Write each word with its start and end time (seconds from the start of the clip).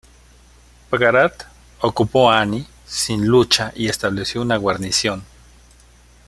Bagrat 0.89 1.45
ocupó 1.81 2.31
Ani 2.31 2.65
sin 2.87 3.27
lucha 3.27 3.71
y 3.75 3.87
estableció 3.87 4.41
una 4.41 4.57
guarnición. 4.57 5.23